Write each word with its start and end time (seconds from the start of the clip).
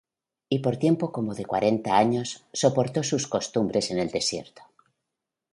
Y 0.49 0.57
por 0.63 0.77
tiempo 0.77 1.11
como 1.11 1.35
de 1.35 1.45
cuarenta 1.45 1.95
años 1.95 2.43
soportó 2.53 3.03
sus 3.03 3.27
costumbres 3.27 3.91
en 3.91 3.99
el 3.99 4.09
desierto; 4.09 4.63